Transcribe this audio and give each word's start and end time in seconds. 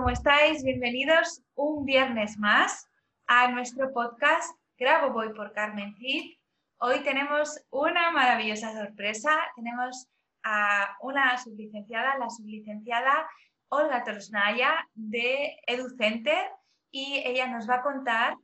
¿Cómo 0.00 0.12
estáis? 0.12 0.64
Bienvenidos 0.64 1.42
un 1.54 1.84
viernes 1.84 2.38
más 2.38 2.88
a 3.26 3.48
nuestro 3.48 3.92
podcast 3.92 4.50
Grabo 4.78 5.12
Voy 5.12 5.34
por 5.34 5.52
Carmen 5.52 5.94
Cid. 5.96 6.38
Hoy 6.78 7.00
tenemos 7.00 7.62
una 7.68 8.10
maravillosa 8.10 8.72
sorpresa. 8.72 9.30
Tenemos 9.56 10.08
a 10.42 10.96
una 11.02 11.36
sublicenciada, 11.36 12.16
la 12.16 12.30
sublicenciada 12.30 13.28
Olga 13.68 14.02
Torosnaya 14.02 14.88
de 14.94 15.58
EduCenter 15.66 16.48
y 16.90 17.22
ella 17.26 17.48
nos 17.48 17.68
va 17.68 17.74
a 17.74 17.82
contar 17.82 18.38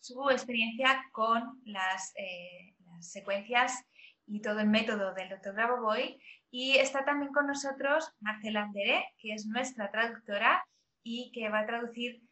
su 0.00 0.30
experiencia 0.30 1.00
con 1.12 1.62
las, 1.64 2.12
eh, 2.16 2.74
secuencias 2.98 3.84
y 4.26 4.42
todo 4.42 4.58
el 4.58 4.66
método 4.66 5.14
del 5.14 5.28
Dr. 5.28 5.54
Grabovoi 5.54 6.20
y 6.50 6.76
está 6.76 7.04
también 7.04 7.32
con 7.32 7.46
nosotros 7.46 8.12
Marcela 8.18 8.64
Andere, 8.64 9.04
que 9.18 9.32
es 9.32 9.46
nuestra 9.46 9.88
traductora 9.92 10.64
y 11.02 11.30
que 11.32 11.48
va 11.48 11.60
a 11.60 11.66
traducir 11.66 12.22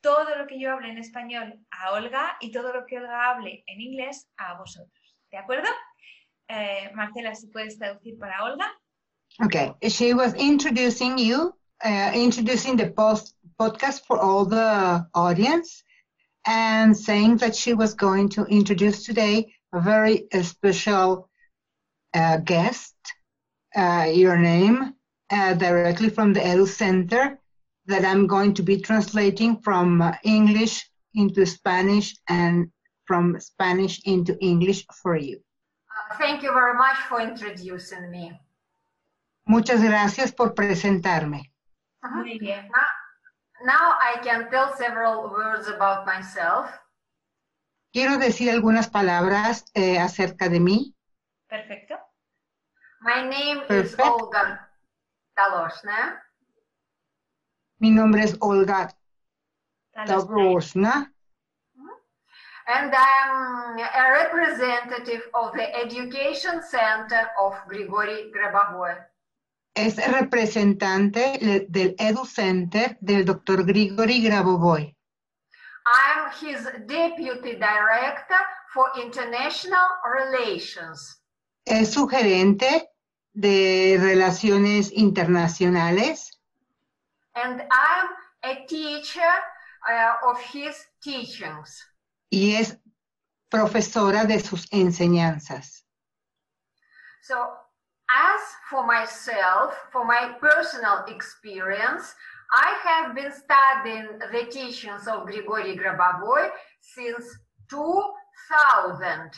todo 0.00 0.36
lo 0.36 0.46
que 0.46 0.60
yo 0.60 0.72
hable 0.72 0.90
en 0.90 0.98
español 0.98 1.58
a 1.70 1.92
Olga 1.92 2.36
y 2.40 2.52
todo 2.52 2.72
lo 2.72 2.86
que 2.86 2.98
Olga 2.98 3.30
hable 3.30 3.64
en 3.66 3.80
inglés 3.80 4.28
a 4.36 4.54
vosotros. 4.58 5.18
¿De 5.30 5.38
acuerdo? 5.38 5.68
Eh, 6.48 6.90
Marcela, 6.94 7.34
si 7.34 7.48
puedes 7.48 7.78
traducir 7.78 8.18
para 8.18 8.44
Olga. 8.44 8.66
Okay, 9.44 9.74
she 9.82 10.14
was 10.14 10.34
introducing 10.34 11.18
you, 11.18 11.52
uh, 11.84 12.12
introducing 12.14 12.76
the 12.76 12.90
post 12.90 13.34
podcast 13.58 14.06
for 14.06 14.18
all 14.18 14.46
the 14.46 15.06
audience, 15.14 15.82
and 16.46 16.96
saying 16.96 17.38
that 17.38 17.54
she 17.54 17.74
was 17.74 17.92
going 17.92 18.28
to 18.30 18.44
introduce 18.44 19.04
today 19.04 19.52
a 19.72 19.80
very 19.80 20.26
special 20.42 21.28
uh, 22.14 22.38
guest 22.38 22.94
uh, 23.74 24.06
your 24.10 24.38
name 24.38 24.94
uh, 25.30 25.54
directly 25.54 26.08
from 26.08 26.32
the 26.32 26.40
Edu 26.40 26.66
Center 26.66 27.38
that 27.86 28.04
I'm 28.04 28.26
going 28.26 28.54
to 28.54 28.62
be 28.62 28.80
translating 28.80 29.58
from 29.58 30.02
uh, 30.02 30.12
English 30.24 30.88
into 31.14 31.46
Spanish 31.46 32.16
and 32.28 32.70
from 33.04 33.38
Spanish 33.40 34.00
into 34.04 34.36
English 34.40 34.84
for 35.02 35.16
you. 35.16 35.38
Uh, 35.38 36.16
thank 36.18 36.42
you 36.42 36.52
very 36.52 36.74
much 36.74 36.96
for 37.08 37.20
introducing 37.20 38.10
me. 38.10 38.38
Muchas 39.46 39.80
gracias 39.82 40.32
por 40.32 40.54
presentarme. 40.54 41.52
Uh-huh. 42.04 42.22
Muy 42.22 42.38
bien. 42.38 42.68
Now, 42.68 42.86
now 43.64 43.96
I 44.00 44.18
can 44.22 44.50
tell 44.50 44.74
several 44.76 45.30
words 45.30 45.68
about 45.68 46.04
myself. 46.04 46.68
Quiero 47.92 48.18
decir 48.18 48.50
algunas 48.50 48.88
palabras 48.88 49.64
eh, 49.74 49.98
acerca 49.98 50.48
de 50.48 50.60
mí. 50.60 50.94
Perfecto. 51.48 51.94
My 53.00 53.22
name 53.22 53.62
is 53.70 53.96
Olga 53.98 54.68
Taloshna. 55.36 56.20
Mi 57.78 57.90
nombre 57.90 58.22
es 58.24 58.36
Olga 58.40 58.94
Tabrosna 60.06 61.12
And 62.68 62.92
I'm 62.92 63.78
a 63.78 64.10
representative 64.10 65.22
of 65.34 65.52
the 65.52 65.72
Education 65.84 66.62
Center 66.68 67.30
of 67.38 67.54
Grigory 67.68 68.32
Grabovoi. 68.32 68.96
es 69.74 69.96
representante 70.10 71.38
del 71.68 71.94
Edu 71.98 72.24
Center 72.24 72.96
del 73.00 73.24
Dr. 73.24 73.64
Grigory 73.64 74.22
Grabovoi. 74.22 74.96
I'm 75.86 76.32
his 76.40 76.64
deputy 76.86 77.52
director 77.52 78.40
for 78.74 78.90
international 78.96 79.86
relations. 80.04 81.22
Es 81.64 81.92
su 81.92 82.08
gerente 82.08 82.90
de 83.34 83.98
relaciones 84.00 84.90
internacionales 84.92 86.35
And 87.36 87.62
I'm 87.70 88.08
a 88.44 88.66
teacher 88.66 89.32
uh, 89.88 90.14
of 90.28 90.40
his 90.40 90.74
teachings. 91.02 91.84
y 92.30 92.56
es 92.56 92.76
profesora 93.48 94.24
de 94.24 94.40
sus 94.40 94.66
enseñanzas. 94.70 95.84
So, 97.22 97.56
as 98.08 98.40
for 98.70 98.86
myself, 98.86 99.74
for 99.92 100.04
my 100.04 100.36
personal 100.40 101.04
experience, 101.08 102.14
I 102.52 102.78
have 102.84 103.14
been 103.14 103.32
studying 103.32 104.18
the 104.18 104.46
teachings 104.50 105.08
of 105.08 105.26
Grigory 105.26 105.76
Grabovoi 105.76 106.50
since 106.80 107.24
2000. 107.68 109.30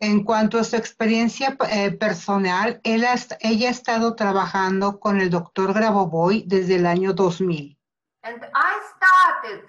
En 0.00 0.24
cuanto 0.24 0.58
a 0.58 0.64
su 0.64 0.76
experiencia 0.76 1.56
eh, 1.70 1.90
personal, 1.92 2.80
él 2.84 3.04
ha 3.04 3.14
est- 3.14 3.32
ella 3.40 3.68
ha 3.68 3.70
estado 3.70 4.14
trabajando 4.14 4.98
con 5.00 5.20
el 5.20 5.30
doctor 5.30 5.72
Grabovoi 5.72 6.44
desde 6.46 6.76
el 6.76 6.86
año 6.86 7.12
2000 7.12 7.78
And 8.22 8.42
I 8.54 8.72
started 8.96 9.64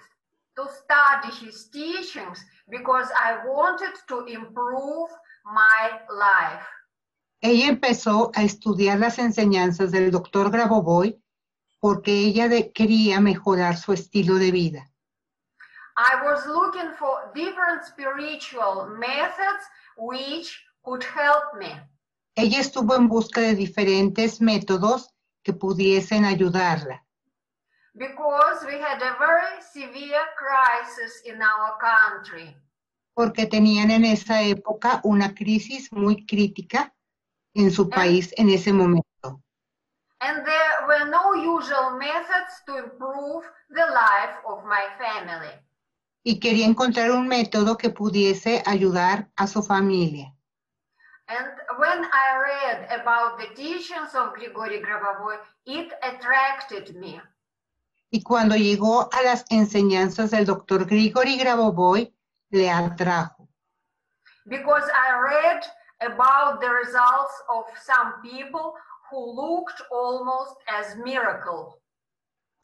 to 0.56 0.66
study 0.68 1.46
his 1.46 1.70
teachings 1.70 2.44
because 2.68 3.08
I 3.12 3.46
wanted 3.46 3.92
to 4.08 4.26
improve 4.26 5.10
my 5.44 5.90
life. 6.10 6.64
Ella 7.42 7.68
empezó 7.68 8.30
a 8.34 8.42
estudiar 8.42 8.98
las 8.98 9.18
enseñanzas 9.18 9.92
del 9.92 10.10
doctor 10.10 10.50
Grabovoi 10.50 11.22
porque 11.80 12.10
ella 12.12 12.48
de- 12.48 12.72
quería 12.72 13.20
mejorar 13.20 13.76
su 13.76 13.92
estilo 13.92 14.34
de 14.36 14.50
vida. 14.50 14.90
I 15.98 16.22
was 16.24 16.46
looking 16.46 16.92
for 16.98 17.30
different 17.34 17.84
spiritual 17.84 18.88
methods 18.98 19.64
which 19.96 20.62
could 20.82 21.04
help 21.04 21.54
me. 21.58 21.72
Ella 22.34 22.60
estuvo 22.60 22.94
en 22.94 23.08
busca 23.08 23.40
de 23.40 23.54
diferentes 23.54 24.40
métodos 24.40 25.08
que 25.42 25.52
pudiesen 25.52 26.24
ayudarla, 26.24 27.02
because 27.94 28.64
we 28.66 28.78
had 28.78 29.00
a 29.02 29.16
very 29.18 29.62
severe 29.62 30.26
crisis 30.36 31.22
in 31.24 31.40
our 31.40 31.78
country. 31.78 32.54
porque 33.14 33.46
tenían 33.46 33.90
en 33.90 34.04
esa 34.04 34.42
época 34.42 35.00
una 35.02 35.34
crisis 35.34 35.90
muy 35.90 36.26
crítica 36.26 36.92
en 37.54 37.70
su 37.70 37.88
país 37.88 38.34
en 38.36 38.50
ese 38.50 38.72
momento. 38.74 39.40
And 40.20 40.44
there 40.44 40.86
were 40.86 41.08
no 41.08 41.32
usual 41.34 41.96
methods 41.98 42.62
to 42.66 42.76
improve 42.76 43.44
the 43.70 43.86
life 43.86 44.36
of 44.46 44.64
my 44.64 44.84
family. 44.98 45.54
Y 46.28 46.40
quería 46.40 46.66
encontrar 46.66 47.12
un 47.12 47.28
método 47.28 47.76
que 47.76 47.88
pudiese 47.88 48.60
ayudar 48.66 49.28
a 49.36 49.46
su 49.46 49.62
familia. 49.62 50.34
And 51.28 51.46
when 51.78 52.04
I 52.04 52.26
read 52.50 53.00
about 53.00 53.38
the 53.38 53.54
teachings 53.54 54.12
of 54.12 54.34
Grigory 54.34 54.82
Grabovoi, 54.82 55.38
it 55.66 55.92
attracted 56.02 56.96
me. 56.96 57.22
Y 58.10 58.24
cuando 58.24 58.56
llegó 58.56 59.08
a 59.12 59.22
las 59.22 59.44
enseñanzas 59.50 60.32
del 60.32 60.46
doctor 60.46 60.84
Grigori 60.84 61.38
Grabovoi, 61.38 62.12
le 62.50 62.70
atrajo, 62.70 63.48
Because 64.46 64.90
I 64.90 65.12
read 65.20 65.62
about 66.00 66.60
the 66.60 66.70
results 66.70 67.40
of 67.48 67.66
some 67.84 68.20
people 68.20 68.74
who 69.12 69.30
looked 69.30 69.80
almost 69.92 70.56
as 70.66 70.96
miracle. 70.96 71.80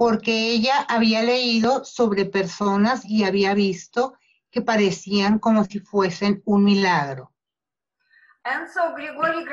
Porque 0.03 0.51
ella 0.51 0.85
había 0.89 1.23
leído 1.23 1.85
sobre 1.85 2.25
personas 2.25 3.05
y 3.05 3.23
había 3.23 3.55
visto 3.55 4.19
que 4.51 4.61
parecían 4.61 5.39
como 5.39 5.63
si 5.65 5.79
fuesen 5.79 6.43
un 6.45 6.65
milagro. 6.65 7.31
And 8.43 8.67
so 8.69 8.93
Grigory 8.97 9.47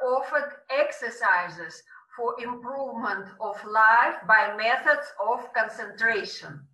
offered 0.00 0.52
exercises 0.68 1.82
for 2.14 2.36
improvement 2.38 3.26
of 3.40 3.56
life 3.64 4.16
by 4.28 4.54
methods 4.56 5.08
of 5.18 5.52
concentration. 5.52 6.68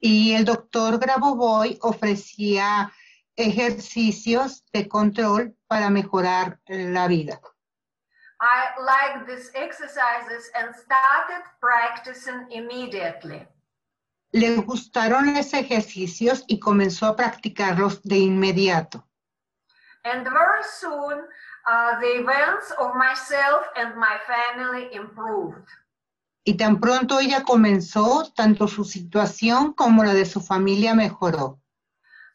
Y 0.00 0.32
el 0.32 0.46
doctor 0.46 0.98
Grabovoi 0.98 1.78
ofrecía 1.82 2.90
ejercicios 3.36 4.64
de 4.72 4.88
control 4.88 5.54
para 5.66 5.90
mejorar 5.90 6.58
la 6.68 7.06
vida. 7.06 7.38
I 8.44 8.78
liked 8.78 9.26
these 9.26 9.50
exercises 9.54 10.50
and 10.54 10.74
started 10.74 11.42
practicing 11.60 12.46
immediately. 12.50 13.48
Le 14.32 14.56
gustaron 14.56 15.32
los 15.34 15.54
ejercicios 15.54 16.44
y 16.46 16.58
comenzó 16.58 17.06
a 17.06 17.16
practicarlos 17.16 18.02
de 18.02 18.18
inmediato. 18.18 19.02
And 20.04 20.28
very 20.28 20.64
soon, 20.64 21.24
uh, 21.66 21.98
the 22.00 22.20
events 22.20 22.70
of 22.78 22.94
myself 22.94 23.64
and 23.76 23.96
my 23.96 24.18
family 24.26 24.90
improved. 24.92 25.66
Y 26.44 26.58
tan 26.58 26.78
pronto 26.78 27.20
ella 27.20 27.42
comenzó, 27.44 28.30
tanto 28.36 28.68
su 28.68 28.84
situación 28.84 29.72
como 29.72 30.04
la 30.04 30.12
de 30.12 30.26
su 30.26 30.42
familia 30.42 30.94
mejoró. 30.94 31.58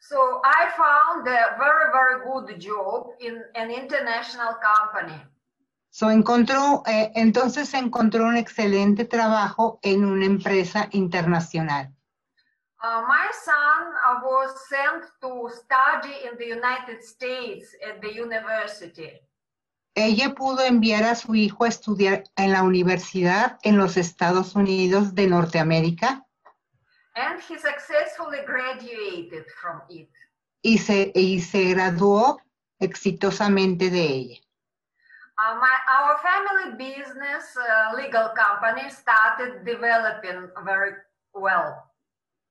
So 0.00 0.40
I 0.42 0.70
found 0.76 1.28
a 1.28 1.56
very, 1.56 1.92
very 1.92 2.24
good 2.24 2.58
job 2.58 3.12
in 3.20 3.44
an 3.54 3.70
international 3.70 4.56
company. 4.58 5.22
So 5.90 6.10
encontró, 6.10 6.82
eh, 6.86 7.10
entonces 7.14 7.74
encontró 7.74 8.24
un 8.24 8.36
excelente 8.36 9.04
trabajo 9.04 9.80
en 9.82 10.04
una 10.04 10.24
empresa 10.24 10.88
internacional. 10.92 11.92
Uh, 12.82 13.02
my 13.06 13.28
son 13.44 13.92
uh, 14.06 14.24
was 14.24 14.50
sent 14.68 15.04
to 15.20 15.48
study 15.50 16.14
in 16.24 16.38
the 16.38 16.46
United 16.46 17.02
States 17.02 17.76
at 17.86 18.00
the 18.00 18.08
university. 18.08 19.20
Ella 19.94 20.34
pudo 20.34 20.62
enviar 20.64 21.02
a 21.02 21.14
su 21.14 21.34
hijo 21.34 21.64
a 21.64 21.68
estudiar 21.68 22.24
en 22.36 22.52
la 22.52 22.62
universidad 22.62 23.58
en 23.62 23.76
los 23.76 23.96
Estados 23.96 24.54
Unidos 24.54 25.14
de 25.14 25.26
Norteamérica 25.26 26.24
And 27.16 27.40
he 27.40 27.58
successfully 27.58 28.38
graduated 28.46 29.44
from 29.60 29.82
it. 29.90 30.08
y 30.62 30.78
se, 30.78 31.10
y 31.14 31.40
se 31.40 31.64
graduó 31.64 32.40
exitosamente 32.78 33.90
de 33.90 34.04
ella. 34.04 34.40
Uh, 35.40 35.54
my, 35.56 35.72
our 35.88 36.18
family 36.18 36.76
business, 36.76 37.56
uh, 37.56 37.96
legal 37.96 38.28
company, 38.36 38.90
started 38.90 39.64
developing 39.64 40.50
very 40.66 40.92
well. 41.32 41.90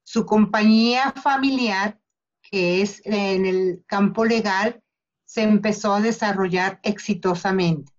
Su 0.05 0.25
compañía 0.25 1.13
familiar, 1.21 1.99
que 2.41 2.81
es 2.81 2.99
en 3.05 3.45
el 3.45 3.83
campo 3.85 4.25
legal, 4.25 4.81
se 5.25 5.43
empezó 5.43 5.93
a 5.93 6.01
desarrollar 6.01 6.79
exitosamente. 6.81 7.91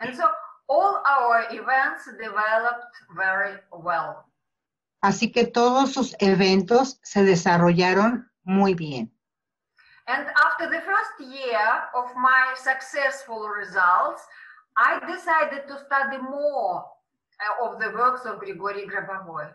And 0.00 0.16
so 0.16 0.28
all 0.68 1.02
our 1.06 1.46
events 1.52 2.06
developed 2.18 2.90
very 3.14 3.60
well. 3.70 4.24
Así 5.02 5.30
que 5.30 5.46
todos 5.46 5.92
sus 5.92 6.16
eventos 6.18 6.98
se 7.04 7.22
desarrollaron 7.22 8.28
muy 8.42 8.74
bien. 8.74 9.12
And 10.12 10.26
after 10.46 10.66
the 10.68 10.82
first 10.90 11.16
year 11.20 11.66
of 11.94 12.06
my 12.16 12.42
successful 12.56 13.48
results, 13.48 14.22
I 14.76 14.98
decided 15.06 15.68
to 15.68 15.76
study 15.86 16.18
more 16.18 16.84
uh, 17.38 17.64
of 17.64 17.78
the 17.78 17.90
works 17.90 18.26
of 18.26 18.40
Grigory 18.40 18.86
Grabovoi. 18.86 19.46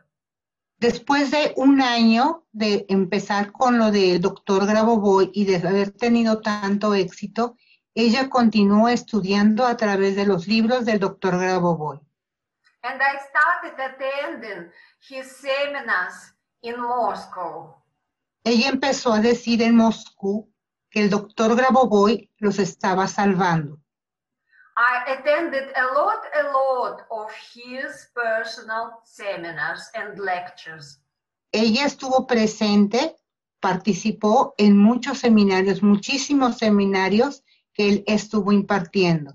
Después 0.80 1.32
de 1.32 1.54
un 1.58 1.82
año 1.82 2.46
de 2.54 2.86
empezar 2.88 3.52
con 3.52 3.78
lo 3.78 3.92
del 3.92 4.22
doctor 4.22 4.66
Grabovoi 4.66 5.30
y 5.34 5.44
de 5.46 5.58
haber 5.68 5.92
tenido 5.92 6.42
tanto 6.42 6.94
éxito, 6.94 7.58
ella 7.94 8.30
continuó 8.30 8.88
estudiando 8.88 9.66
a 9.66 9.76
través 9.76 10.16
de 10.16 10.26
los 10.26 10.48
libros 10.48 10.86
del 10.86 11.00
doctor 11.00 11.38
Grabovoi. 11.38 12.00
And 12.84 13.02
I 13.02 13.18
started 13.30 13.78
attending 13.78 14.72
his 15.02 15.30
seminars 15.36 16.34
in 16.62 16.80
Moscow. 16.80 17.85
Ella 18.48 18.70
empezó 18.70 19.12
a 19.12 19.22
decir 19.22 19.64
en 19.64 19.76
Moscú 19.76 20.54
que 20.92 21.02
el 21.02 21.10
doctor 21.10 21.56
Grabovoi 21.56 22.30
los 22.38 22.60
estaba 22.60 23.08
salvando. 23.08 23.80
I 24.78 25.14
attended 25.14 25.74
a 25.76 25.86
lot, 25.96 26.22
a 26.36 26.44
lot 26.52 27.08
of 27.10 27.32
his 27.32 28.12
personal 28.14 29.02
seminars 29.04 29.90
and 29.96 30.20
lectures. 30.20 31.02
Ella 31.52 31.86
estuvo 31.86 32.28
presente, 32.28 33.16
participó 33.60 34.54
en 34.60 34.78
muchos 34.78 35.20
seminarios, 35.20 35.82
muchísimos 35.82 36.60
seminarios 36.60 37.44
que 37.74 37.90
él 37.90 38.04
estuvo 38.06 38.52
impartiendo. 38.52 39.34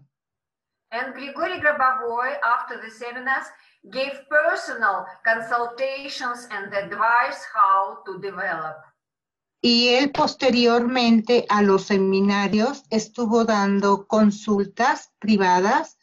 And 0.93 1.15
Grigory 1.15 1.59
Grabovoi, 1.59 2.39
after 2.45 2.81
the 2.81 2.91
seminars, 2.91 3.49
gave 3.91 4.25
personal 4.29 5.05
consultations 5.25 6.47
and 6.53 6.73
advice 6.73 7.45
how 7.53 8.05
to 8.05 8.21
develop. 8.21 8.77
Y 9.61 9.89
él 9.95 10.11
posteriormente 10.11 11.45
a 11.49 11.63
los 11.63 11.87
seminarios 11.87 12.85
estuvo 12.91 13.45
dando 13.45 14.07
consultas 14.07 15.13
privadas 15.19 15.99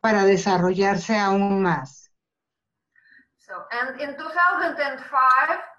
para 0.00 0.24
desarrollarse 0.24 1.16
aún 1.16 1.62
más. 1.62 2.10
So, 3.38 3.54
and 3.72 4.00
in 4.00 4.16
2005, 4.16 5.70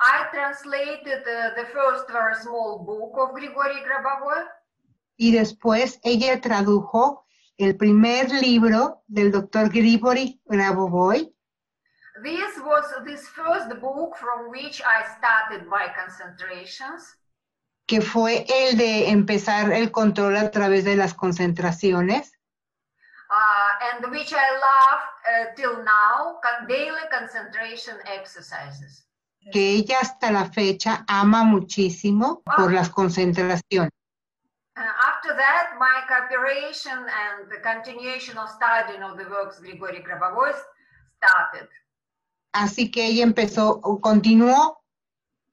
I 0.00 0.28
translated 0.32 1.22
uh, 1.26 1.54
the 1.56 1.66
first 1.72 2.08
very 2.10 2.34
small 2.36 2.84
book 2.84 3.18
of 3.18 3.34
Grigory 3.34 3.82
Grabovoi. 3.82 4.46
Y 5.16 5.32
después 5.32 6.00
ella 6.04 6.40
tradujo 6.40 7.26
el 7.56 7.76
primer 7.76 8.30
libro 8.30 9.02
del 9.08 9.32
doctor 9.32 9.68
Grigory 9.68 10.40
Grabovoi. 10.46 11.34
This 12.22 12.58
was 12.58 12.84
this 13.04 13.28
first 13.28 13.68
book 13.80 14.16
from 14.16 14.50
which 14.50 14.82
I 14.82 15.04
started 15.18 15.66
my 15.66 15.88
concentrations. 15.96 17.16
que 17.86 18.02
fue 18.02 18.44
el 18.48 18.76
de 18.76 19.08
empezar 19.08 19.72
el 19.72 19.90
control 19.90 20.36
a 20.36 20.50
través 20.50 20.84
de 20.84 20.94
las 20.94 21.14
concentraciones 21.14 22.32
uh, 23.30 23.94
and 23.94 24.10
which 24.10 24.32
I 24.34 24.50
love 24.52 25.00
uh, 25.26 25.54
till 25.56 25.82
now, 25.82 26.38
daily 26.68 27.00
concentration 27.10 27.96
exercises. 28.06 29.04
que 29.50 29.76
ella 29.76 30.00
hasta 30.00 30.30
la 30.30 30.44
fecha 30.50 31.04
ama 31.08 31.42
muchísimo 31.44 32.42
por 32.44 32.70
las 32.72 32.90
concentraciones. 32.90 33.90
Uh, 34.76 34.80
after 34.80 35.34
that, 35.34 35.74
my 35.78 36.02
cooperation 36.06 36.98
and 36.98 37.50
the 37.50 37.58
continuation 37.62 38.36
of 38.36 38.48
studying 38.50 39.02
of 39.02 39.16
the 39.16 39.24
works 39.24 39.58
Grigory 39.58 40.02
Grabovoi 40.02 40.52
started. 41.16 41.68
Así 42.52 42.90
que 42.90 43.06
ella 43.06 43.22
empezó, 43.22 43.80
continuó 44.00 44.82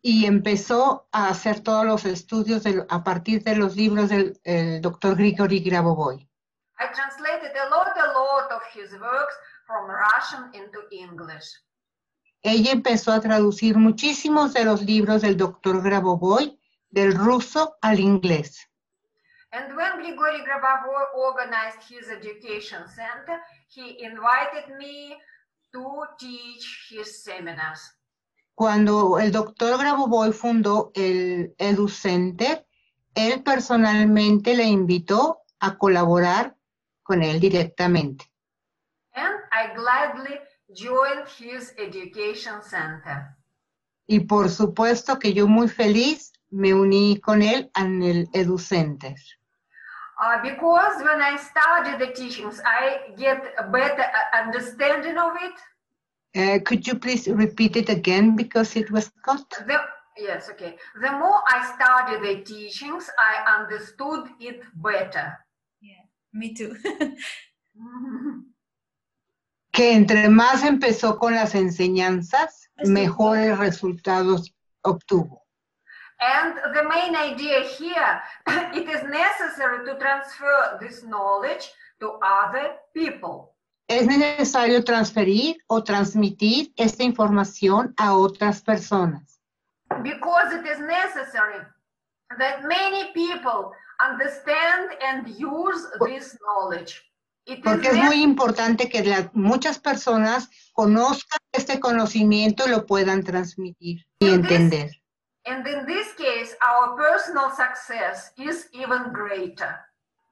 y 0.02 0.26
empezó 0.26 1.08
a 1.12 1.30
hacer 1.30 1.62
todos 1.62 1.86
los 1.86 2.06
estudios 2.06 2.64
de- 2.64 2.86
a 2.90 3.04
partir 3.04 3.44
de 3.44 3.56
los 3.56 3.76
libros 3.76 4.10
del 4.10 4.40
el 4.44 4.82
doctor 4.82 5.16
Grigory 5.16 5.60
Grabovoi. 5.60 6.30
I 6.78 6.88
translated 6.94 7.56
a 7.56 7.70
lot, 7.70 7.98
a 7.98 8.14
lot 8.14 8.52
of 8.52 8.62
his 8.74 8.92
works 9.00 9.36
from 9.66 9.90
Russian 9.90 10.54
into 10.54 10.80
English. 10.92 11.62
Ella 12.44 12.72
empezó 12.72 13.12
a 13.14 13.20
traducir 13.20 13.78
muchísimos 13.78 14.54
de 14.54 14.66
los 14.66 14.84
libros 14.84 15.22
del 15.22 15.36
doctor 15.38 15.82
Grabovoi 15.82 16.60
del 16.92 17.16
ruso 17.16 17.78
al 17.82 18.00
inglés. 18.00 18.70
And 19.52 19.76
when 19.76 19.98
Grigory 19.98 20.44
Grabovoi 20.44 21.06
organized 21.16 21.82
his 21.90 22.10
education 22.10 22.88
center, 22.88 23.42
he 23.68 23.98
invited 24.04 24.68
me 24.78 25.18
to 25.76 26.08
teach 26.18 26.66
his 26.90 27.24
seminars. 27.24 27.82
Cuando 28.56 29.20
el 29.20 29.32
doctor 29.32 29.78
Grabovoi 29.78 30.32
fundó 30.32 30.92
el 30.96 31.54
Edu 31.58 31.90
Center, 31.90 32.66
él 33.14 33.44
personalmente 33.44 34.56
le 34.56 34.64
invitó 34.64 35.42
a 35.60 35.78
colaborar 35.78 36.56
con 37.04 37.22
él 37.22 37.40
directamente. 37.42 38.26
And 39.14 39.36
I 39.52 39.74
gladly 39.76 40.40
joined 40.74 41.28
his 41.28 41.74
education 41.78 42.62
center. 42.62 43.36
Y 44.08 44.22
por 44.22 44.50
supuesto 44.50 45.20
que 45.20 45.34
yo 45.34 45.48
muy 45.48 45.68
feliz 45.68 46.32
me 46.50 46.74
uní 46.74 47.20
con 47.20 47.42
él 47.42 47.70
en 47.76 48.02
el 48.04 48.30
Edu 48.32 48.58
Center. 48.58 49.16
Uh, 50.26 50.42
because 50.42 51.04
when 51.04 51.22
I 51.22 51.38
study 51.38 52.04
the 52.04 52.12
teachings, 52.12 52.60
I 52.66 53.14
get 53.16 53.54
a 53.60 53.64
better 53.70 54.02
uh, 54.02 54.44
understanding 54.44 55.20
of 55.20 55.34
it. 55.48 55.56
Uh, 56.36 56.60
could 56.66 56.88
you 56.88 56.96
please 56.96 57.28
repeat 57.28 57.76
it 57.76 57.90
again 57.90 58.36
because 58.36 58.76
it 58.76 58.90
was 58.90 59.12
cut? 59.24 59.48
The, 59.68 59.78
yes, 60.18 60.50
okay. 60.50 60.78
The 61.00 61.12
more 61.12 61.42
I 61.48 61.72
study 61.76 62.16
the 62.28 62.42
teachings, 62.44 63.08
I 63.20 63.60
understood 63.60 64.30
it 64.40 64.64
better. 64.76 65.38
Yeah, 65.82 66.06
me 66.34 66.54
too. 66.56 66.76
Que 69.72 69.92
entre 69.92 70.30
más 70.30 70.64
empezó 70.64 71.20
con 71.20 71.36
las 71.36 71.54
enseñanzas, 71.54 72.70
Así. 72.78 72.90
mejores 72.90 73.60
resultados 73.60 74.56
obtuvo. 74.82 75.45
And 76.20 76.56
the 76.74 76.84
main 76.84 77.16
idea 77.16 77.62
here, 77.62 78.22
it 78.74 78.88
is 78.90 79.04
necessary 79.04 79.86
to 79.86 79.98
transfer 80.00 80.78
this 80.80 81.04
knowledge 81.04 81.70
to 82.00 82.18
other 82.22 82.76
people. 82.94 83.52
Es 83.88 84.08
necesario 84.08 84.84
transferir 84.84 85.58
o 85.68 85.84
transmitir 85.84 86.74
esta 86.76 87.04
información 87.04 87.94
a 87.98 88.16
otras 88.18 88.62
personas. 88.62 89.40
because 90.02 90.52
it 90.54 90.66
is 90.66 90.80
necessary 90.80 91.62
that 92.40 92.64
many 92.64 93.12
people 93.14 93.72
understand 94.04 94.90
and 95.08 95.28
use 95.38 95.86
this 96.06 96.36
knowledge. 96.42 97.02
It 97.46 97.60
is 97.60 97.64
Porque 97.64 97.90
es 97.90 97.96
muy 97.96 98.24
importante 98.24 98.90
que 98.90 99.04
la- 99.04 99.30
muchas 99.34 99.78
personas 99.78 100.50
conozcan 100.74 101.38
este 101.54 101.80
conocimiento 101.80 102.66
y 102.66 102.72
lo 102.72 102.86
puedan 102.88 103.24
transmitir 103.24 104.04
y 104.20 104.30
entender. 104.34 104.90
And 105.46 105.68
in 105.68 105.86
this 105.86 106.14
case, 106.14 106.56
our 106.62 106.96
personal 106.96 107.52
success 107.52 108.32
is 108.38 108.68
even 108.74 109.12
greater. 109.14 109.80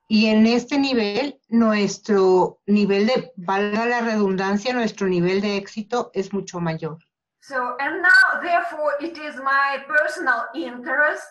Y 0.10 0.28
en 0.28 0.46
este 0.46 0.78
nivel, 0.78 1.40
nuestro 1.50 2.60
nivel 2.68 3.08
de, 3.08 3.32
valga 3.36 3.86
la 3.86 4.02
redundancia, 4.02 4.74
nuestro 4.74 5.08
nivel 5.08 5.42
de 5.42 5.58
éxito 5.58 6.12
es 6.14 6.34
mucho 6.34 6.60
mayor. 6.60 7.00
So, 7.42 7.76
and 7.80 8.02
now, 8.02 8.42
therefore, 8.42 8.94
it 9.02 9.18
is 9.18 9.36
my 9.38 9.84
personal 9.88 10.46
interest 10.56 11.28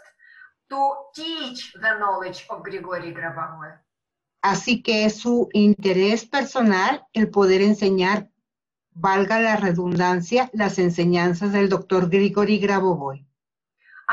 to 0.68 0.94
teach 1.14 1.72
the 1.74 1.98
knowledge 1.98 2.46
of 2.50 2.62
Grigory 2.62 3.12
Grabovoi. 3.12 3.78
Así 4.42 4.82
que 4.82 5.04
es 5.04 5.16
su 5.20 5.48
interés 5.52 6.24
personal 6.24 7.06
el 7.12 7.30
poder 7.30 7.62
enseñar, 7.62 8.28
valga 8.90 9.40
la 9.40 9.56
redundancia, 9.56 10.50
las 10.52 10.78
enseñanzas 10.78 11.52
del 11.52 11.68
doctor 11.68 12.10
Grigori 12.10 12.58
Grabovoi. 12.58 13.24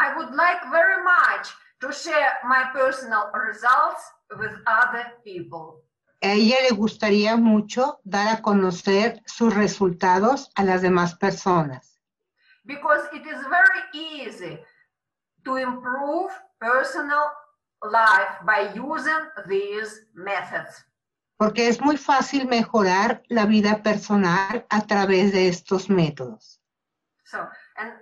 I 0.05 0.15
would 0.15 0.33
like 0.33 0.61
very 0.71 1.03
much 1.03 1.45
to 1.81 1.91
share 1.91 2.31
my 2.53 2.61
personal 2.73 3.23
results 3.33 4.01
with 4.39 4.53
other 4.65 5.05
people. 5.23 5.83
A 6.21 6.33
ella 6.33 6.57
le 6.69 6.75
gustaría 6.75 7.37
mucho 7.37 7.99
dar 8.03 8.27
a 8.27 8.41
conocer 8.41 9.21
sus 9.25 9.53
resultados 9.53 10.51
a 10.55 10.63
las 10.63 10.81
demás 10.81 11.15
personas, 11.15 11.99
because 12.65 13.03
it 13.13 13.25
is 13.25 13.41
very 13.47 13.81
easy 13.93 14.59
to 15.45 15.57
improve 15.57 16.31
personal 16.59 17.25
life 17.83 18.33
by 18.45 18.71
using 18.75 19.21
these 19.47 20.05
methods. 20.13 20.85
porque 21.37 21.69
es 21.69 21.79
muy 21.79 21.95
fácil 21.95 22.47
mejorar 22.47 23.23
la 23.29 23.45
vida 23.45 23.81
personal 23.81 24.65
a 24.69 24.81
través 24.81 25.31
de 25.31 25.47
estos 25.47 25.89
métodos. 25.89 26.61
So, 27.23 27.47
and 27.77 27.93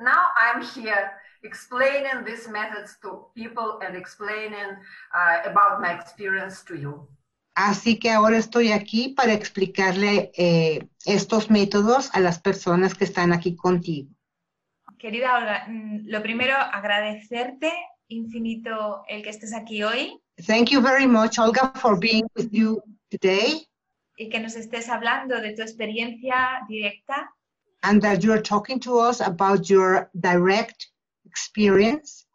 now 0.00 0.28
I'm 0.36 0.62
here 0.62 1.12
explaining 1.42 2.24
these 2.24 2.48
methods 2.48 2.98
to 3.02 3.26
people 3.34 3.80
and 3.82 3.96
explaining 3.96 4.76
uh, 5.14 5.50
about 5.50 5.80
my 5.80 5.92
experience 5.92 6.62
to 6.64 6.76
you. 6.76 7.08
Así 7.54 7.98
que 7.98 8.10
ahora 8.10 8.38
estoy 8.38 8.72
aquí 8.72 9.08
para 9.10 9.32
explicarle 9.32 10.30
eh, 10.36 10.88
estos 11.04 11.50
métodos 11.50 12.10
a 12.14 12.20
las 12.20 12.38
personas 12.38 12.94
que 12.94 13.04
están 13.04 13.32
aquí 13.32 13.56
contigo. 13.56 14.08
Querida 14.98 15.36
Olga, 15.36 15.66
mm, 15.68 16.06
lo 16.06 16.22
primero, 16.22 16.54
agradecerte 16.56 17.72
infinito 18.08 19.02
el 19.08 19.22
que 19.22 19.30
estés 19.30 19.54
aquí 19.54 19.82
hoy 19.82 20.20
Thank 20.46 20.70
you 20.70 20.80
very 20.80 21.06
much, 21.06 21.38
Olga, 21.38 21.72
for 21.74 21.98
being 21.98 22.26
with 22.34 22.50
you 22.50 22.82
today 23.10 23.66
y 24.16 24.28
que 24.28 24.40
nos 24.40 24.54
estés 24.54 24.88
hablando 24.88 25.40
de 25.40 25.54
tu 25.54 25.62
experiencia 25.62 26.60
directa 26.68 27.34
and 27.82 28.02
that 28.02 28.22
you're 28.22 28.42
talking 28.42 28.80
to 28.80 28.98
us 28.98 29.20
about 29.20 29.68
your 29.68 30.10
direct 30.18 30.88
experience. 31.26 32.26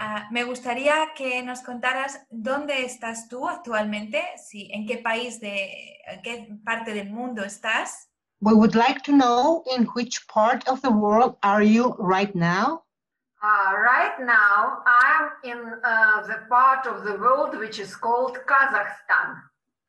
Ah, 0.00 0.28
me 0.30 0.44
gustaría 0.44 1.12
que 1.16 1.42
nos 1.42 1.60
contaras 1.62 2.20
dónde 2.30 2.84
estás 2.84 3.28
tú 3.28 3.48
actualmente, 3.48 4.22
si, 4.36 4.70
en 4.72 4.86
qué 4.86 4.98
país 4.98 5.40
de, 5.40 5.98
en 6.06 6.22
qué 6.22 6.58
parte 6.64 6.94
del 6.94 7.10
mundo 7.10 7.42
estás 7.44 8.08
We 8.40 8.54
would 8.54 8.76
like 8.76 9.02
to 9.02 9.12
know 9.12 9.64
in 9.74 9.86
which 9.96 10.28
part 10.28 10.68
of 10.68 10.80
the 10.80 10.92
world 10.92 11.36
are 11.42 11.62
you 11.62 11.96
right 11.98 12.32
now? 12.36 12.84
Uh, 13.42 13.74
right 13.76 14.14
now, 14.20 14.78
I'm 14.86 15.30
in 15.42 15.58
uh, 15.82 16.22
the 16.22 16.46
part 16.48 16.86
of 16.86 17.04
the 17.04 17.18
world 17.18 17.58
which 17.58 17.80
is 17.80 17.96
called 17.96 18.38
Kazakhstan. 18.46 19.42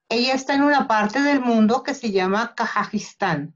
Ella 0.10 0.34
está 0.34 0.56
en 0.56 0.64
una 0.64 0.88
parte 0.88 1.22
del 1.22 1.42
mundo 1.42 1.84
que 1.84 1.94
se 1.94 2.12
llama 2.12 2.56
Kazajistán. 2.56 3.54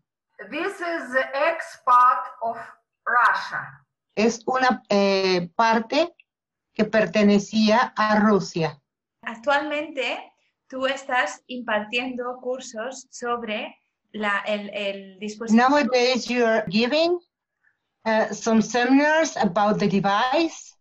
This 0.49 0.73
is 0.81 1.11
the 1.13 1.25
ex-part 1.33 2.25
of 2.41 2.57
Russia. 3.05 3.85
Es 4.15 4.41
una 4.45 4.81
eh, 4.89 5.49
parte 5.55 6.13
que 6.73 6.85
pertenecía 6.85 7.93
a 7.95 8.19
Rusia. 8.19 8.79
Actualmente 9.23 10.31
tú 10.67 10.85
estás 10.87 11.41
impartiendo 11.47 12.37
cursos 12.41 13.07
sobre 13.11 13.75
la- 14.11 14.43
el, 14.45 14.69
el 14.73 15.19
dispositivo 15.19 15.69
Nowadays, 15.69 16.27
you're 16.27 16.63
giving 16.67 17.19
uh, 18.05 18.33
some 18.33 18.61
seminars 18.61 19.37
about 19.37 19.79
the 19.79 19.87
device. 19.87 20.75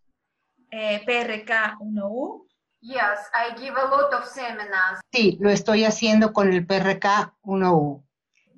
eh, 0.72 1.02
PRK1U 1.06 2.46
Yes, 2.84 3.20
I 3.32 3.54
give 3.60 3.76
a 3.76 3.84
lot 3.84 4.12
of 4.12 4.26
seminars, 4.26 4.98
Sí, 5.14 5.38
lo 5.40 5.50
estoy 5.50 5.84
haciendo 5.84 6.32
con 6.32 6.52
el 6.52 6.66
PRK 6.66 7.32
1U. 7.44 8.02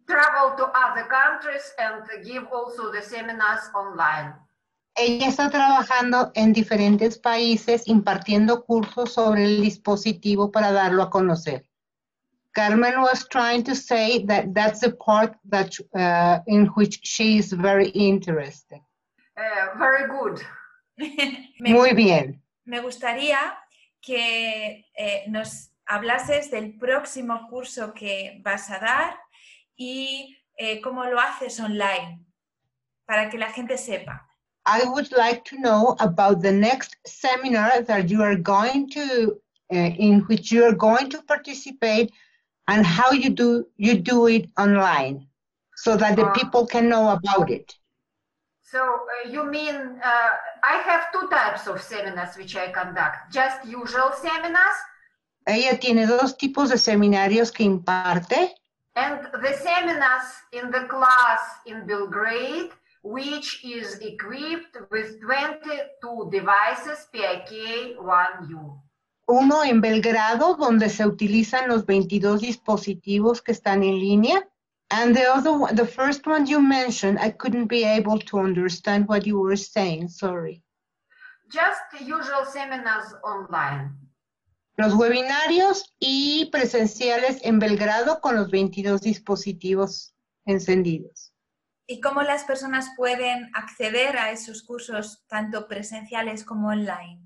Travel 0.06 0.56
to 0.56 0.64
other 0.74 1.06
countries, 1.08 1.72
and 1.78 2.02
give 2.24 2.46
also 2.52 2.92
the 2.92 3.02
seminars 3.02 3.70
online. 3.74 4.34
Ella 4.96 5.26
está 5.26 5.50
trabajando 5.50 6.30
en 6.34 6.52
diferentes 6.52 7.18
países 7.18 7.82
impartiendo 7.88 8.64
cursos 8.64 9.12
sobre 9.12 9.44
el 9.44 9.60
dispositivo 9.60 10.52
para 10.52 10.70
darlo 10.70 11.02
a 11.02 11.10
conocer. 11.10 11.64
Carmen 12.54 13.00
was 13.00 13.26
trying 13.28 13.64
to 13.64 13.74
say 13.74 14.24
that 14.26 14.54
that's 14.54 14.80
the 14.80 14.92
part 14.92 15.34
that 15.50 15.74
uh, 15.96 16.38
in 16.46 16.66
which 16.76 17.00
she 17.02 17.38
is 17.38 17.52
very 17.52 17.88
interested. 17.88 18.80
Uh, 19.36 19.76
very 19.76 20.06
good. 20.06 20.40
me, 20.96 21.72
Muy 21.72 21.92
bien. 21.92 22.40
me 22.64 22.80
gustaría 22.80 23.58
que 24.00 24.86
eh, 24.96 25.24
nos 25.28 25.72
hablases 25.86 26.52
del 26.52 26.78
próximo 26.78 27.48
curso 27.50 27.92
que 27.92 28.40
vas 28.44 28.70
a 28.70 28.78
dar 28.78 29.23
y 29.76 30.36
eh, 30.56 30.80
cómo 30.80 31.04
lo 31.04 31.18
haces 31.18 31.58
online, 31.60 32.24
para 33.06 33.28
que 33.30 33.38
la 33.38 33.50
gente 33.50 33.76
sepa. 33.76 34.26
I 34.66 34.84
would 34.84 35.12
like 35.12 35.44
to 35.50 35.56
know 35.58 35.94
about 36.00 36.40
the 36.40 36.52
next 36.52 36.96
seminar 37.06 37.82
that 37.82 38.08
you 38.08 38.22
are 38.22 38.36
going 38.36 38.88
to, 38.90 39.38
uh, 39.70 39.90
in 39.98 40.20
which 40.28 40.50
you 40.50 40.64
are 40.64 40.74
going 40.74 41.10
to 41.10 41.22
participate, 41.22 42.10
and 42.66 42.86
how 42.86 43.12
you 43.12 43.28
do 43.28 43.66
you 43.76 44.00
do 44.00 44.26
it 44.26 44.48
online, 44.58 45.26
so 45.76 45.96
that 45.98 46.16
the 46.16 46.24
Ah. 46.24 46.32
people 46.32 46.66
can 46.66 46.88
know 46.88 47.10
about 47.10 47.50
it. 47.50 47.74
So 48.62 48.80
uh, 48.80 49.28
you 49.28 49.44
mean 49.44 49.74
uh, 50.02 50.30
I 50.62 50.82
have 50.86 51.12
two 51.12 51.28
types 51.28 51.66
of 51.66 51.82
seminars 51.82 52.34
which 52.38 52.56
I 52.56 52.72
conduct: 52.72 53.30
just 53.30 53.64
usual 53.66 54.12
seminars 54.16 54.78
Ella 55.46 55.78
tiene 55.78 56.06
dos 56.06 56.38
tipos 56.38 56.70
de 56.70 56.78
seminarios 56.78 57.52
que 57.52 57.64
imparte 57.64 58.54
and 58.96 59.26
the 59.42 59.52
seminars 59.52 60.28
in 60.52 60.70
the 60.70 60.86
class 60.88 61.40
in 61.66 61.86
Belgrade, 61.86 62.70
which 63.02 63.64
is 63.64 63.98
equipped 63.98 64.76
with 64.90 65.20
22 65.20 66.30
devices 66.30 67.08
PIK1U. 67.12 68.80
uno 69.26 69.64
en 69.64 69.80
Belgrado, 69.80 70.54
donde 70.54 70.88
se 70.90 71.06
utilizan 71.06 71.68
los 71.68 71.86
22 71.86 72.40
dispositivos 72.40 73.40
que 73.42 73.52
están 73.52 73.82
en 73.82 73.98
línea. 73.98 74.46
And 74.90 75.16
the 75.16 75.26
other 75.26 75.52
one, 75.52 75.74
the 75.74 75.86
first 75.86 76.26
one 76.26 76.46
you 76.46 76.60
mentioned, 76.60 77.18
I 77.18 77.30
couldn't 77.30 77.68
be 77.68 77.84
able 77.84 78.18
to 78.18 78.38
understand 78.38 79.08
what 79.08 79.26
you 79.26 79.40
were 79.40 79.56
saying, 79.56 80.08
sorry. 80.08 80.62
Just 81.50 81.80
usual 82.00 82.44
seminars 82.44 83.14
online. 83.24 84.03
Los 84.76 84.94
webinarios 84.94 85.94
y 86.00 86.46
presenciales 86.46 87.38
en 87.42 87.60
Belgrado 87.60 88.20
con 88.20 88.34
los 88.34 88.50
22 88.50 89.00
dispositivos 89.02 90.14
encendidos. 90.46 91.32
¿Y 91.86 92.00
cómo 92.00 92.22
las 92.22 92.44
personas 92.44 92.88
pueden 92.96 93.50
acceder 93.54 94.16
a 94.16 94.32
esos 94.32 94.62
cursos, 94.62 95.22
tanto 95.28 95.68
presenciales 95.68 96.44
como 96.44 96.68
online? 96.68 97.20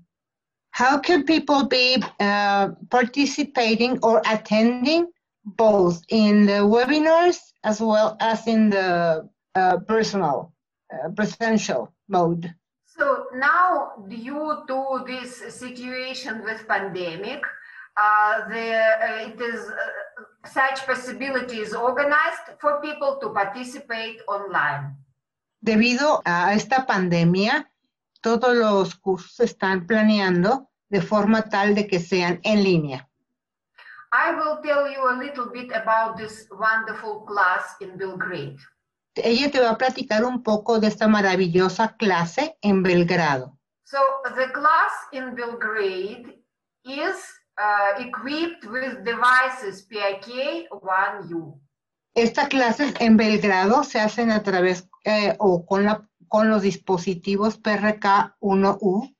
How 0.71 1.01
can 1.01 1.23
people 1.23 1.67
be 1.67 1.97
uh, 2.19 2.75
participating 2.89 3.97
or 4.03 4.21
attending 4.25 5.07
both 5.43 6.01
in 6.09 6.45
the 6.45 6.61
webinars 6.61 7.39
as 7.63 7.81
well 7.81 8.15
as 8.19 8.45
in 8.47 8.69
the 8.69 9.27
uh, 9.55 9.77
personal, 9.87 10.53
uh, 10.93 11.09
presential 11.15 11.93
mode? 12.07 12.53
So 12.99 13.27
now, 13.33 13.93
due 14.09 14.63
to 14.67 15.03
this 15.07 15.55
situation 15.55 16.43
with 16.43 16.67
pandemic, 16.67 17.41
uh, 17.95 18.47
the, 18.49 18.75
uh, 18.75 19.27
it 19.27 19.39
is 19.39 19.69
uh, 19.69 20.23
such 20.45 20.85
possibility 20.85 21.59
is 21.59 21.73
organized 21.73 22.59
for 22.59 22.81
people 22.81 23.17
to 23.21 23.29
participate 23.29 24.19
online. 24.27 24.97
Debido 25.61 26.21
a 26.25 26.53
esta 26.53 26.85
pandemia, 26.85 27.71
todos 28.21 28.53
los 28.55 28.95
cursos 28.95 29.39
están 29.39 29.87
planeando 29.87 30.69
de 30.89 31.01
forma 31.01 31.43
tal 31.43 31.75
de 31.75 31.87
que 31.87 31.99
sean 31.99 32.39
en 32.43 32.63
línea. 32.63 33.07
I 34.11 34.33
will 34.33 34.57
tell 34.61 34.89
you 34.91 35.07
a 35.07 35.15
little 35.15 35.49
bit 35.51 35.71
about 35.71 36.17
this 36.17 36.47
wonderful 36.51 37.21
class 37.21 37.75
in 37.79 37.97
Belgrade. 37.97 38.59
Ella 39.23 39.51
te 39.51 39.59
va 39.59 39.71
a 39.71 39.77
platicar 39.77 40.23
un 40.23 40.43
poco 40.43 40.79
de 40.79 40.87
esta 40.87 41.07
maravillosa 41.07 41.95
clase 41.97 42.57
en 42.61 42.83
Belgrado. 42.83 43.57
So 43.83 43.97
the 44.35 44.51
class 44.51 44.91
in 45.11 45.35
Belgrade 45.35 46.39
is 46.83 47.15
uh, 47.57 47.99
equipped 47.99 48.65
with 48.65 49.03
devices 49.03 49.81
PIK-1U. 49.87 51.59
Estas 52.15 52.49
clases 52.49 52.93
en 52.99 53.17
Belgrado 53.17 53.83
se 53.83 53.99
hacen 53.99 54.31
a 54.31 54.43
través 54.43 54.87
eh, 55.05 55.35
o 55.39 55.65
con, 55.65 55.85
la, 55.85 56.07
con 56.27 56.49
los 56.49 56.61
dispositivos 56.61 57.57
PRK-1U. 57.61 59.15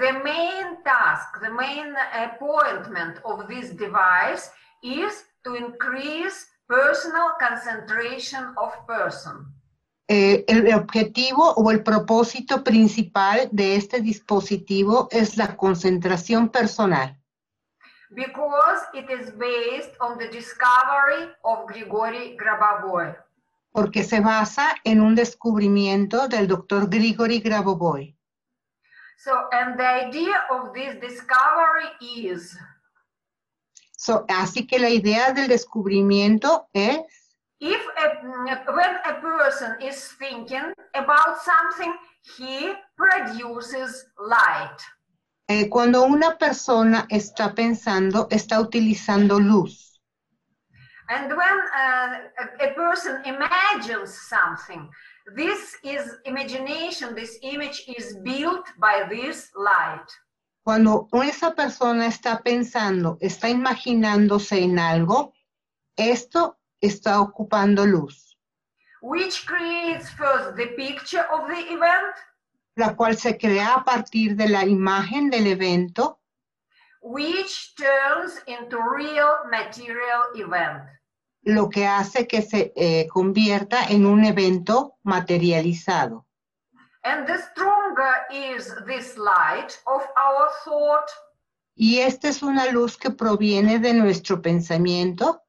The 0.00 0.12
main 0.12 0.82
task, 0.84 1.40
the 1.40 1.50
main 1.50 1.94
appointment 2.12 3.20
of 3.24 3.48
this 3.48 3.70
device 3.70 4.50
is 4.82 5.24
to 5.44 5.54
increase 5.54 6.46
personal 6.68 7.30
concentration 7.40 8.52
of 8.56 8.72
person. 8.86 9.52
Eh, 10.10 10.44
el 10.48 10.72
objetivo 10.74 11.52
o 11.54 11.70
el 11.70 11.82
propósito 11.82 12.62
principal 12.64 13.48
de 13.52 13.76
este 13.76 14.00
dispositivo 14.00 15.08
es 15.10 15.36
la 15.36 15.56
concentración 15.56 16.48
personal. 16.48 17.14
because 18.14 18.80
it 18.94 19.10
is 19.10 19.30
based 19.36 19.94
on 20.00 20.16
the 20.18 20.28
discovery 20.28 21.28
of 21.44 21.66
Grigory 21.66 22.36
Grabovoi. 22.36 23.14
porque 23.70 24.02
se 24.02 24.20
basa 24.20 24.74
en 24.84 25.00
un 25.02 25.14
descubrimiento 25.14 26.26
del 26.26 26.48
doctor 26.48 26.88
Grigory 26.88 27.40
Grabovoi. 27.40 28.16
So, 29.18 29.32
and 29.52 29.78
the 29.78 30.06
idea 30.06 30.36
of 30.50 30.72
this 30.72 30.94
discovery 31.00 31.90
is 32.00 32.56
So, 33.98 34.24
así 34.28 34.66
que 34.66 34.78
la 34.78 34.90
idea 34.90 35.32
del 35.32 35.48
descubrimiento 35.48 36.68
es 36.72 37.00
if 37.60 37.82
a, 37.96 38.72
when 38.72 38.96
a 39.04 39.20
person 39.20 39.76
is 39.80 40.14
thinking 40.18 40.72
about 40.94 41.42
something, 41.42 41.92
he 42.38 42.74
produces 42.96 44.06
light. 44.16 44.80
eh, 45.48 45.68
cuando 45.68 46.02
una 46.04 46.36
persona 46.36 47.06
está 47.08 47.54
pensando, 47.54 48.28
está 48.30 48.60
utilizando 48.60 49.40
luz. 49.40 50.00
And 51.10 51.30
when 51.30 51.58
uh, 51.74 52.28
a, 52.38 52.64
a 52.66 52.74
person 52.74 53.22
imagines 53.24 54.14
something, 54.28 54.90
this 55.34 55.74
is 55.82 56.18
imagination, 56.26 57.14
this 57.14 57.38
image 57.42 57.84
is 57.96 58.18
built 58.22 58.66
by 58.78 59.06
this 59.08 59.50
light. 59.56 60.06
Cuando 60.68 61.08
esa 61.24 61.54
persona 61.54 62.08
está 62.08 62.42
pensando, 62.42 63.16
está 63.22 63.48
imaginándose 63.48 64.62
en 64.62 64.78
algo, 64.78 65.32
esto 65.96 66.58
está 66.78 67.22
ocupando 67.22 67.86
luz, 67.86 68.36
which 69.00 69.46
creates 69.46 70.10
first 70.10 70.56
the 70.56 70.66
picture 70.76 71.24
of 71.32 71.48
the 71.48 71.72
event, 71.72 72.14
la 72.76 72.94
cual 72.94 73.16
se 73.16 73.38
crea 73.38 73.76
a 73.76 73.82
partir 73.82 74.36
de 74.36 74.50
la 74.50 74.66
imagen 74.66 75.30
del 75.30 75.46
evento, 75.46 76.20
which 77.00 77.74
turns 77.74 78.38
into 78.46 78.76
real 78.76 79.48
material 79.50 80.24
event. 80.34 80.84
lo 81.44 81.70
que 81.70 81.86
hace 81.86 82.26
que 82.26 82.42
se 82.42 82.74
eh, 82.76 83.08
convierta 83.08 83.86
en 83.88 84.04
un 84.04 84.22
evento 84.22 84.98
materializado. 85.02 86.27
Y 91.74 92.00
esta 92.00 92.28
es 92.28 92.42
una 92.42 92.66
luz 92.66 92.96
que 92.96 93.10
proviene 93.10 93.78
de 93.78 93.94
nuestro 93.94 94.42
pensamiento, 94.42 95.42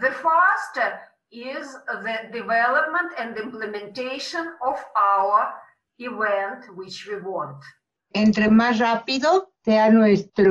the 0.00 0.10
faster 0.10 1.00
is 1.30 1.76
the 2.02 2.30
development 2.32 3.12
and 3.18 3.38
implementation 3.38 4.54
of 4.60 4.78
our 4.96 5.54
event 5.98 6.64
which 6.76 7.06
we 7.06 7.16
want. 7.20 7.62
entre 8.14 8.48
más 8.48 8.78
rápido 8.78 9.52
sea 9.64 9.90
nuestra 9.90 10.50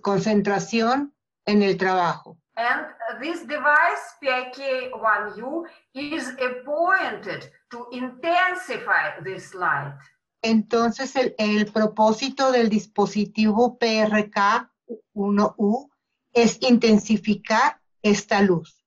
concentración 0.00 1.14
en 1.44 1.62
el 1.62 1.76
trabajo. 1.76 2.38
And 2.56 2.86
this 3.20 3.44
device, 3.46 4.16
PIK1U, 4.22 5.64
is 5.94 6.28
appointed 6.38 7.50
to 7.70 7.86
intensify 7.92 9.18
this 9.24 9.54
light. 9.54 9.94
Entonces, 10.42 11.16
el, 11.16 11.34
el 11.38 11.72
propósito 11.72 12.52
del 12.52 12.68
dispositivo 12.68 13.78
PRK1U 13.78 15.88
es 16.34 16.58
intensificar 16.60 17.80
esta 18.02 18.42
luz 18.42 18.78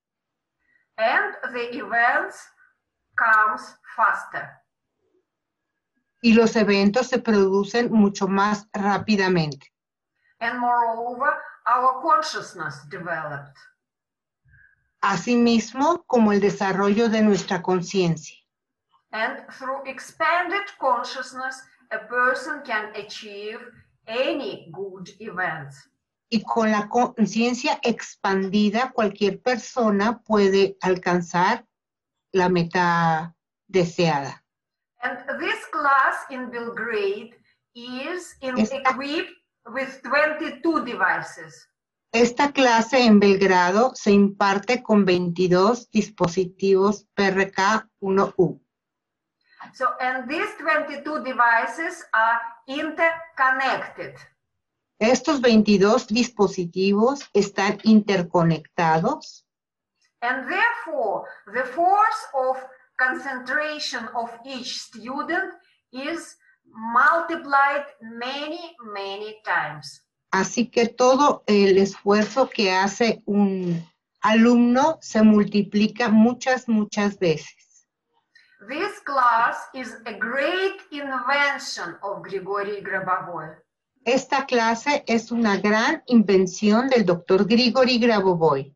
And 0.98 1.36
the 1.54 1.76
events 1.78 2.38
comes 3.18 3.78
faster. 3.96 4.50
y 6.22 6.34
los 6.34 6.56
eventos 6.56 7.08
se 7.08 7.20
producen 7.20 7.92
mucho 7.92 8.28
más 8.28 8.68
rápidamente. 8.74 9.72
And 10.40 10.60
moreover, 10.60 11.34
our 11.68 12.02
consciousness 12.02 12.76
developed. 12.90 13.56
Asimismo, 15.02 16.04
como 16.08 16.32
el 16.32 16.40
desarrollo 16.40 17.10
de 17.10 17.22
nuestra 17.22 17.62
conciencia. 17.62 18.38
And 19.12 19.46
through 19.52 19.84
expanded 19.86 20.64
consciousness, 20.80 21.62
a 21.92 22.00
person 22.08 22.62
can 22.66 22.92
achieve 22.96 23.60
any 24.08 24.70
good 24.72 25.10
events. 25.20 25.90
Y 26.32 26.42
con 26.44 26.72
la 26.72 26.90
conciencia 26.90 27.80
expandida, 27.84 28.92
cualquier 28.92 29.42
persona 29.42 30.20
puede 30.24 30.76
alcanzar 30.82 31.66
la 32.34 32.50
meta 32.50 33.36
deseada. 33.68 34.44
And 35.04 35.20
this 35.40 35.64
class 35.72 36.26
in 36.32 36.50
Belgrade 36.50 37.36
is 37.76 38.36
in, 38.42 38.58
Esta- 38.58 38.82
equipped 38.90 39.32
with 39.66 40.02
22 40.04 40.86
devices. 40.86 41.70
Esta 42.12 42.52
clase 42.52 43.04
en 43.04 43.20
Belgrado 43.20 43.94
se 43.96 44.12
imparte 44.12 44.82
con 44.82 45.06
22 45.06 45.90
dispositivos 45.92 47.06
PRK1U. 47.16 48.62
So, 49.74 49.88
and 50.00 50.30
these 50.30 50.54
22 50.60 51.24
devices 51.24 52.06
are 52.14 52.40
interconnected. 52.68 54.16
Estos 55.00 55.42
22 55.42 56.08
dispositivos 56.08 57.30
están 57.34 57.80
interconectados 57.84 59.46
And 60.22 60.50
therefore, 60.50 61.28
the 61.54 61.64
force 61.64 62.22
of 62.34 62.58
concentration 62.98 64.08
of 64.16 64.32
each 64.46 64.80
student 64.80 65.54
is 65.92 66.38
multiplied 66.72 67.86
many, 68.02 68.76
many 68.94 69.42
times. 69.44 70.02
Así 70.32 70.70
que 70.70 70.88
todo 70.88 71.44
el 71.48 71.78
esfuerzo 71.78 72.50
que 72.50 72.72
hace 72.72 73.22
un 73.26 73.82
alumno 74.22 74.98
se 75.02 75.22
multiplica 75.22 76.10
muchas, 76.10 76.68
muchas 76.68 77.18
veces. 77.20 77.88
This 78.68 79.00
class 79.06 79.58
is 79.74 79.96
a 80.06 80.14
great 80.14 80.82
invention 80.92 81.98
of 82.02 82.24
Grigory 82.24 82.82
Grabovoi. 82.82 83.56
Esta 84.04 84.46
clase 84.46 85.04
es 85.08 85.32
una 85.32 85.58
gran 85.58 86.04
invención 86.08 86.90
del 86.90 87.06
doctor 87.06 87.46
Grigory 87.46 88.00
Grabovoi. 88.00 88.76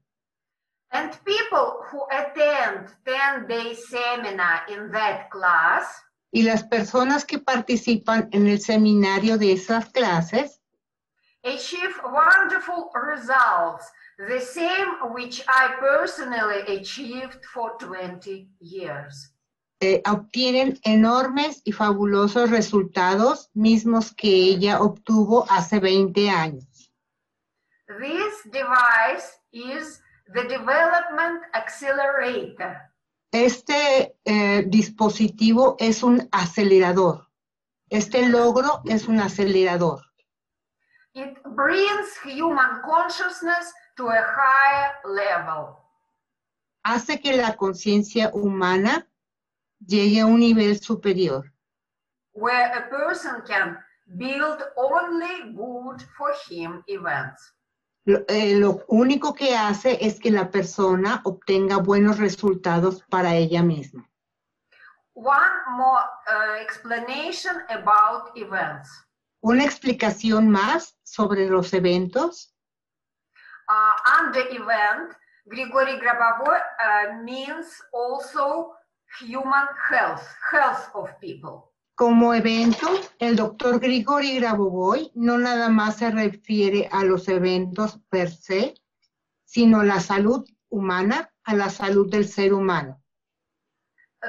And 0.91 1.11
people 1.23 1.83
who 1.91 2.05
attend 2.11 2.89
10-day 3.05 3.75
seminar 3.75 4.63
in 4.69 4.91
that 4.91 5.29
class 5.29 5.85
Y 6.31 6.43
las 6.43 6.63
personas 6.63 7.25
que 7.25 7.39
participan 7.39 8.29
en 8.31 8.47
el 8.47 8.59
seminario 8.59 9.37
de 9.37 9.53
esas 9.53 9.89
clases 9.89 10.61
achieve 11.43 11.93
wonderful 12.03 12.89
results, 12.93 13.91
the 14.17 14.39
same 14.39 15.13
which 15.13 15.41
I 15.47 15.75
personally 15.79 16.77
achieved 16.77 17.43
for 17.45 17.77
20 17.79 18.47
years. 18.59 19.31
eh, 19.81 20.01
obtienen 20.05 20.79
enormes 20.83 21.61
y 21.63 21.71
fabulosos 21.71 22.49
resultados 22.49 23.49
mismos 23.53 24.13
que 24.13 24.27
ella 24.27 24.81
obtuvo 24.81 25.45
hace 25.49 25.79
20 25.79 26.29
años. 26.29 26.91
This 27.87 28.51
device 28.51 29.39
is 29.51 30.01
the 30.33 30.43
development 30.43 31.41
accelerator. 31.53 32.77
Este 33.31 34.17
eh, 34.25 34.63
dispositivo 34.67 35.75
es 35.79 36.01
un 36.01 36.27
acelerador. 36.31 37.27
Este 37.89 38.27
logro 38.27 38.81
es 38.85 39.07
un 39.07 39.19
acelerador. 39.19 40.01
It 41.13 41.37
brings 41.43 42.17
human 42.23 42.81
consciousness 42.83 43.71
to 43.97 44.09
a 44.09 44.21
higher 44.21 44.95
level. 45.05 45.75
Hace 46.83 47.19
que 47.19 47.35
la 47.35 47.55
conciencia 47.55 48.31
humana 48.33 49.07
llegue 49.85 50.21
a 50.21 50.25
un 50.25 50.39
nivel 50.39 50.79
superior, 50.79 51.51
where 52.33 52.71
a 52.73 52.89
person 52.89 53.43
can 53.45 53.77
build 54.17 54.63
only 54.75 55.53
good 55.53 56.01
for 56.17 56.33
him 56.49 56.83
events. 56.87 57.53
Lo, 58.05 58.25
eh, 58.27 58.55
lo 58.55 58.83
único 58.87 59.33
que 59.33 59.55
hace 59.55 59.97
es 60.05 60.19
que 60.19 60.31
la 60.31 60.49
persona 60.49 61.21
obtenga 61.25 61.77
buenos 61.77 62.17
resultados 62.17 63.03
para 63.09 63.35
ella 63.35 63.61
misma. 63.61 64.09
One 65.13 65.51
more 65.75 66.05
uh, 66.27 66.61
explanation 66.61 67.61
about 67.69 68.31
events. 68.35 68.89
Una 69.41 69.63
explicación 69.63 70.49
más 70.49 70.97
sobre 71.03 71.49
los 71.49 71.73
eventos. 71.73 72.55
Uh, 73.67 74.23
under 74.23 74.47
event, 74.51 75.13
Grigory 75.45 75.99
Grabovoi 75.99 76.57
uh, 76.57 77.23
means 77.23 77.81
also 77.93 78.73
human 79.19 79.67
health, 79.89 80.25
health 80.51 80.89
of 80.93 81.09
people. 81.19 81.71
Como 81.99 82.33
evento, 82.33 82.87
el 83.19 83.35
doctor 83.35 83.77
Grigori 83.77 84.39
Grabovoi 84.39 85.11
no 85.15 85.37
nada 85.37 85.67
más 85.67 85.97
se 85.97 86.09
refiere 86.09 86.87
a 86.93 87.03
los 87.03 87.27
eventos 87.27 87.99
per 88.07 88.31
se, 88.31 88.73
sino 89.43 89.81
a 89.81 89.83
la 89.83 89.99
salud 89.99 90.47
humana, 90.69 91.29
a 91.43 91.55
la 91.55 91.69
salud 91.69 92.09
del 92.09 92.25
ser 92.25 92.53
humano. 92.53 93.01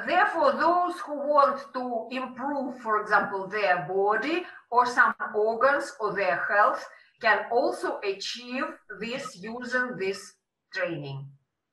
Therefore, 0.04 0.50
those 0.58 0.98
who 1.06 1.14
want 1.14 1.60
to 1.72 2.08
improve, 2.10 2.76
for 2.82 3.00
example, 3.02 3.46
their 3.48 3.86
body 3.86 4.44
or 4.70 4.84
some 4.84 5.14
organs 5.32 5.94
or 6.00 6.12
their 6.12 6.40
health 6.48 6.84
can 7.20 7.46
also 7.52 8.00
achieve 8.02 8.66
this 8.98 9.38
using 9.40 9.96
this 9.96 10.36
training. 10.72 11.24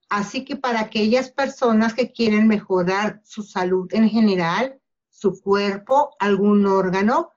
Así 0.10 0.46
que 0.46 0.56
para 0.56 0.80
aquellas 0.80 1.32
personas 1.32 1.96
que 1.96 2.12
quieren 2.12 2.48
mejorar 2.48 3.20
su 3.24 3.42
salud 3.42 3.92
en 3.94 4.08
general, 4.08 4.77
su 5.18 5.42
cuerpo, 5.42 6.16
algún 6.20 6.68
órgano, 6.68 7.32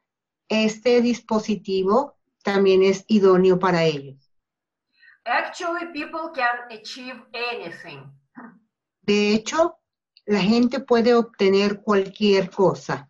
este 0.49 1.01
dispositivo 1.01 2.19
también 2.43 2.83
es 2.83 3.05
idóneo 3.09 3.59
para 3.59 3.85
ellos. 3.85 4.37
Actually, 5.25 5.87
people 5.93 6.31
can 6.35 6.71
achieve 6.71 7.23
anything. 7.33 8.05
De 9.03 9.33
hecho, 9.33 9.79
la 10.27 10.40
gente 10.40 10.81
puede 10.81 11.14
obtener 11.14 11.81
cualquier 11.81 12.51
cosa. 12.51 13.09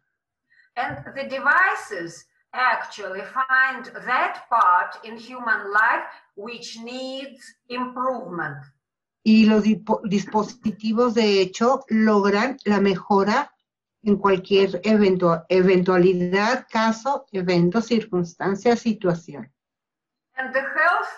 And 0.76 1.04
the 1.16 1.24
devices 1.24 2.26
actually 2.52 3.22
find 3.22 3.87
that 4.06 4.44
part 4.48 5.04
in 5.04 5.16
human 5.18 5.72
life 5.72 6.06
which 6.37 6.78
needs 6.85 7.56
improvement. 7.68 8.64
Y 9.24 9.46
los 9.46 9.64
dispo- 9.64 10.00
dispositivos, 10.04 11.14
de 11.14 11.40
hecho, 11.40 11.85
logran 11.88 12.56
la 12.64 12.80
mejora 12.80 13.52
en 14.02 14.16
cualquier 14.16 14.80
eventu- 14.82 15.44
eventualidad, 15.48 16.66
caso, 16.70 17.26
evento, 17.32 17.80
circunstancia, 17.80 18.76
situación. 18.76 19.52
And 20.36 20.52
the 20.52 20.60
health 20.60 21.10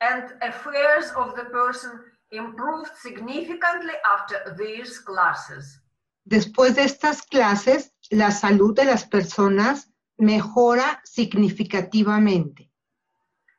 and 0.00 0.24
affairs 0.42 1.12
of 1.16 1.34
the 1.36 1.44
person 1.50 2.00
improved 2.30 2.90
significantly 2.96 3.94
after 4.04 4.54
these 4.56 4.98
classes. 5.00 5.80
Después 6.24 6.74
de 6.74 6.84
estas 6.84 7.22
clases, 7.22 7.92
la 8.10 8.30
salud 8.30 8.74
de 8.74 8.86
las 8.86 9.04
personas 9.04 9.90
mejora 10.16 11.00
significativamente. 11.04 12.70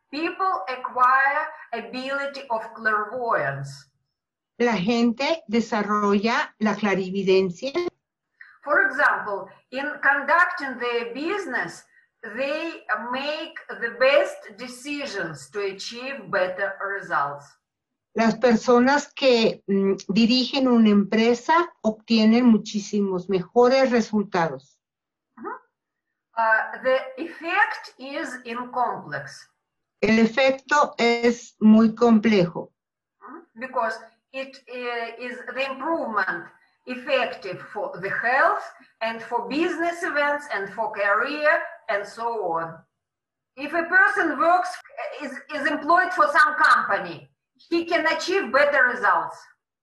People 0.09 0.63
acquire 0.67 1.47
ability 1.71 2.41
of 2.49 2.65
clairvoyance. 2.73 3.89
La 4.57 4.75
gente 4.77 5.43
desarrolla 5.47 6.55
la 6.59 6.75
clarividencia. 6.75 7.71
For 8.65 8.87
example, 8.87 9.47
in 9.71 9.85
conducting 10.01 10.79
their 10.79 11.13
business, 11.13 11.83
they 12.35 12.81
make 13.11 13.55
the 13.69 13.91
best 13.99 14.57
decisions 14.57 15.49
to 15.51 15.59
achieve 15.73 16.31
better 16.31 16.73
results. 16.99 17.45
Las 18.15 18.35
personas 18.35 19.13
que 19.13 19.61
mm, 19.67 19.97
dirigen 20.07 20.67
una 20.67 20.89
empresa 20.89 21.53
obtienen 21.81 22.45
muchísimos 22.45 23.29
mejores 23.29 23.91
resultados. 23.91 24.79
Uh, 26.37 26.81
the 26.83 26.97
effect 27.17 27.93
is 27.97 28.29
in 28.45 28.71
complex 28.71 29.47
El 30.01 30.19
efecto 30.19 30.93
es 30.97 31.55
muy 31.59 31.95
complejo 31.95 32.73
mm, 33.21 33.59
because 33.59 33.97
it 34.33 34.57
uh, 34.69 35.23
is 35.23 35.37
the 35.53 35.71
improvement 35.71 36.45
effective 36.85 37.59
for 37.73 37.91
the 38.01 38.09
health 38.09 38.63
and 39.01 39.21
for 39.21 39.47
business 39.47 40.03
events 40.03 40.45
and 40.53 40.69
for 40.73 40.91
career 40.91 41.61
and 41.89 42.05
so 42.05 42.27
on. 42.53 42.77
If 43.57 43.73
a 43.73 43.83
person 43.83 44.37
works 44.37 44.69
is, 45.21 45.31
is 45.55 45.65
employed 45.67 46.11
for 46.13 46.27
some 46.27 46.55
company, 46.55 47.29
he 47.69 47.85
can 47.85 48.05
achieve 48.07 48.51
better 48.51 48.83
results. 48.93 49.37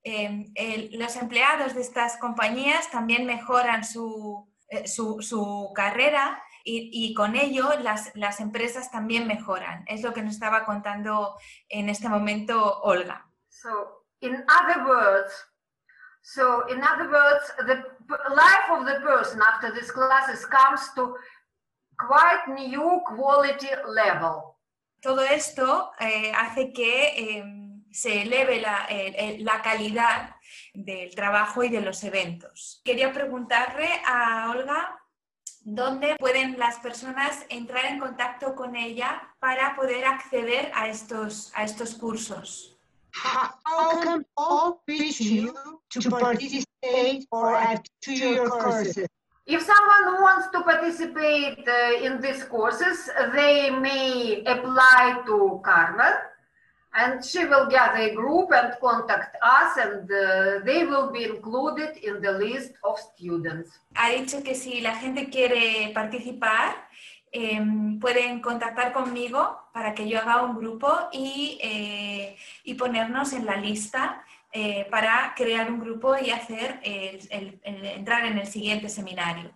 Eh, 0.05 0.47
el- 0.57 0.91
los 0.99 1.17
empleados 1.17 1.75
de 1.75 1.81
estas 1.81 2.17
compañías 2.19 2.91
también 2.91 3.25
mejoran 3.25 3.85
su, 3.85 4.49
eh, 4.69 4.87
su- 4.87 5.23
su 5.23 5.73
carrera 5.75 6.43
y, 6.65 6.91
y 6.93 7.15
con 7.15 7.35
ello 7.35 7.71
las, 7.81 8.11
las 8.15 8.41
empresas 8.41 8.91
también 8.91 9.27
mejoran. 9.27 9.85
Es 9.87 10.03
lo 10.03 10.12
que 10.12 10.23
nos 10.23 10.35
estaba 10.35 10.65
contando 10.65 11.37
en 11.69 11.88
este 11.88 12.09
momento 12.09 12.81
Olga. 12.83 13.27
So, 13.49 14.05
in 14.21 14.45
other 14.49 14.85
words, 14.87 15.33
so 16.22 16.66
in 16.68 16.82
other 16.82 17.08
words, 17.11 17.52
the 17.66 17.76
life 18.35 18.70
of 18.70 18.87
the 18.87 19.00
person 19.00 19.40
after 19.42 19.72
these 19.74 19.90
classes 19.92 20.46
comes 20.46 20.92
to 20.94 21.14
quite 21.98 22.46
new 22.48 23.02
quality 23.06 23.68
level. 23.87 24.56
Todo 25.00 25.22
esto 25.22 25.92
eh, 25.98 26.32
hace 26.32 26.72
que 26.72 27.08
eh, 27.38 27.44
se 27.90 28.22
eleve 28.22 28.61
la, 28.61 28.87
el- 28.88 29.44
la 29.44 29.61
calidad 29.61 30.37
del 30.72 31.14
trabajo 31.14 31.62
y 31.64 31.68
de 31.68 31.80
los 31.80 32.02
eventos. 32.04 32.80
Quería 32.85 33.12
preguntarle 33.12 33.88
a 34.06 34.50
Olga 34.50 34.98
dónde 35.64 36.16
pueden 36.18 36.58
las 36.58 36.78
personas 36.78 37.44
entrar 37.48 37.85
en 37.87 37.98
contacto 37.98 38.54
con 38.54 38.74
ella 38.76 39.35
para 39.40 39.74
poder 39.76 40.04
acceder 40.04 40.70
a 40.74 40.88
estos, 40.88 41.52
a 41.54 41.64
estos 41.64 41.94
cursos. 41.94 42.71
How 43.12 44.03
can 44.03 44.25
all 44.37 44.83
reach 44.88 45.20
you 45.20 45.55
to 45.90 46.11
participate 46.11 47.27
or 47.31 47.55
add 47.55 47.87
to 48.03 48.12
your 48.12 48.48
courses? 48.48 49.07
If 49.46 49.62
someone 49.62 50.22
wants 50.22 50.48
to 50.53 50.62
participate 50.62 51.66
uh, 51.68 52.05
in 52.07 52.20
these 52.20 52.44
courses, 52.44 53.11
they 53.35 53.70
may 53.70 54.42
apply 54.46 55.22
to 55.27 55.61
Carmen 55.64 56.14
and 56.94 57.25
she 57.25 57.44
will 57.44 57.68
gather 57.68 57.98
a 57.98 58.14
group 58.14 58.51
and 58.53 58.75
contact 58.81 59.37
us 59.42 59.77
and 59.79 60.11
uh, 60.11 60.64
they 60.64 60.85
will 60.85 61.11
be 61.11 61.25
included 61.25 61.96
in 61.96 62.20
the 62.20 62.33
list 62.33 62.72
of 62.85 62.98
students. 62.98 63.70
Ha 63.94 64.11
dicho 64.11 64.42
que 64.42 64.55
si 64.55 64.81
la 64.81 64.94
gente 64.94 65.29
quiere 65.31 65.92
participar, 65.92 66.77
em, 67.33 67.99
pueden 67.99 68.40
contactar 68.40 68.92
conmigo 68.92 69.59
para 69.73 69.95
que 69.95 70.07
yo 70.09 70.18
haga 70.21 70.42
un 70.42 70.57
grupo 70.57 71.09
y, 71.12 71.59
eh, 71.62 72.37
y 72.64 72.75
ponernos 72.75 73.33
en 73.33 73.47
la 73.47 73.57
lista 73.57 74.23
eh, 74.53 74.87
para 74.90 75.33
crear 75.35 75.71
un 75.73 75.81
grupo 75.81 76.14
y 76.18 76.31
hacer 76.31 76.79
el- 76.85 77.27
el- 77.31 77.61
el- 77.64 77.85
entrar 77.87 78.27
en 78.27 78.37
el 78.38 78.47
siguiente 78.47 78.88
seminario. 78.90 79.51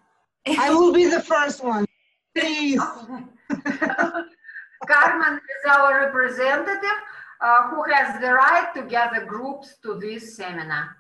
I 0.47 0.71
will 0.71 0.91
be 0.93 1.07
the 1.11 1.21
first 1.23 1.62
one. 1.62 1.85
Please. 2.33 2.81
Carmen 4.87 5.35
is 5.39 5.71
our 5.71 6.01
representative 6.07 6.99
uh, 7.41 7.69
who 7.71 7.83
has 7.93 8.21
the 8.21 8.33
right 8.33 8.73
to 8.75 8.83
gather 8.83 9.25
groups 9.27 9.77
to 9.83 9.99
this 9.99 10.37
seminar. 10.37 10.97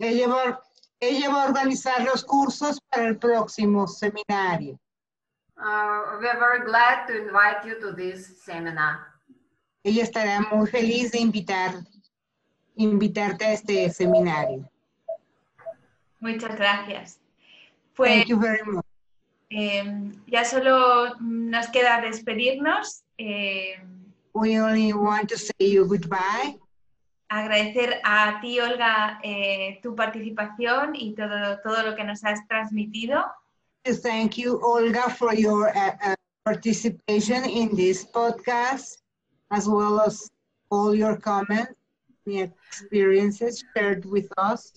Ella 0.00 0.26
va, 0.28 0.60
ella 1.00 1.28
va 1.30 1.42
a 1.42 1.46
organizar 1.48 2.02
los 2.04 2.24
cursos 2.24 2.80
para 2.90 3.06
el 3.08 3.18
próximo 3.18 3.86
seminario. 3.86 4.78
Uh, 5.62 6.18
we 6.20 6.26
are 6.26 6.38
very 6.40 6.64
glad 6.64 7.06
to 7.06 7.16
invite 7.26 7.64
you 7.64 7.78
to 7.80 7.92
this 7.92 8.42
seminar. 8.44 8.98
Ella 9.84 10.02
estará 10.02 10.40
muy 10.52 10.66
feliz 10.66 11.12
de 11.12 11.18
invitar, 11.20 11.74
invitarte 12.76 13.44
a 13.46 13.52
este 13.52 13.90
seminario. 13.90 14.68
Muchas 16.20 16.56
gracias. 16.56 17.20
Pues 17.94 18.10
Thank 18.10 18.26
you 18.28 18.40
very 18.40 18.62
much. 18.64 18.84
em, 19.50 20.12
ya 20.26 20.44
solo 20.44 21.14
nos 21.20 21.68
queda 21.68 22.00
despedirnos. 22.00 23.04
em, 23.18 24.02
We 24.34 24.58
only 24.60 24.92
want 24.94 25.28
to 25.28 25.36
say 25.36 25.70
you 25.70 25.84
goodbye. 25.86 26.58
agradecer 27.28 28.00
a 28.04 28.40
ti, 28.40 28.60
Olga, 28.60 29.18
eh, 29.22 29.78
tu 29.82 29.94
participación 29.94 30.94
y 30.94 31.14
todo, 31.14 31.60
todo 31.62 31.82
lo 31.82 31.94
que 31.96 32.04
nos 32.04 32.24
has 32.24 32.46
transmitido. 32.48 33.24
To 33.84 33.94
thank 33.94 34.38
you, 34.38 34.60
Olga, 34.62 35.10
for 35.10 35.34
your 35.34 35.76
uh, 35.76 35.96
uh, 36.04 36.14
participation 36.44 37.44
in 37.44 37.74
this 37.74 38.04
podcast, 38.04 38.98
as 39.50 39.68
well 39.68 40.00
as 40.00 40.30
all 40.70 40.94
your 40.94 41.16
comments, 41.16 41.74
the 42.24 42.42
experiences 42.42 43.64
shared 43.76 44.04
with 44.04 44.28
us. 44.38 44.72